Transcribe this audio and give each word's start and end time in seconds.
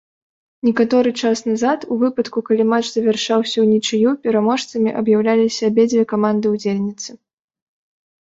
Некаторы 0.67 1.09
час 1.25 1.41
назад 1.49 1.83
у 1.95 1.97
выпадку, 2.03 2.39
калі 2.47 2.63
матч 2.71 2.87
завяршаўся 2.91 3.57
ўнічыю, 3.65 4.13
пераможцамі 4.23 4.89
аб'яўляліся 5.03 5.61
абедзве 5.75 6.03
каманды-ўдзельніцы. 6.15 7.09